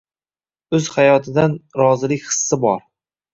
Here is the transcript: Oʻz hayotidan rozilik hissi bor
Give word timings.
Oʻz 0.77 0.87
hayotidan 0.95 1.53
rozilik 1.83 2.25
hissi 2.31 2.61
bor 2.65 2.83